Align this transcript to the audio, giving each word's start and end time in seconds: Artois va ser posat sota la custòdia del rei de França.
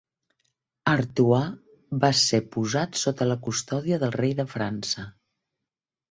Artois 0.91 1.51
va 2.05 2.09
ser 2.21 2.39
posat 2.55 2.97
sota 3.01 3.27
la 3.27 3.35
custòdia 3.49 3.99
del 4.05 4.15
rei 4.17 4.33
de 4.41 4.47
França. 4.55 5.05